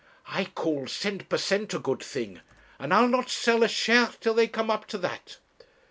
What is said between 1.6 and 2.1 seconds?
a good